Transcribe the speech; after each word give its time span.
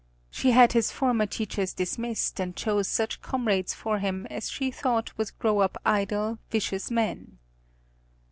She 0.31 0.49
had 0.49 0.71
his 0.73 0.89
former 0.89 1.27
teachers 1.27 1.73
dismissed 1.73 2.39
and 2.41 2.55
chose 2.55 2.87
such 2.87 3.21
comrades 3.21 3.75
for 3.75 3.99
him 3.99 4.25
as 4.31 4.49
she 4.49 4.71
thought 4.71 5.15
would 5.15 5.31
grow 5.37 5.59
up 5.59 5.79
idle, 5.85 6.39
vicious 6.49 6.89
men. 6.89 7.37